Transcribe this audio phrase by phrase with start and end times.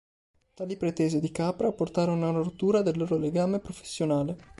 [0.55, 4.35] Tali pretese di Capra portarono a una rottura del loro legame professionale.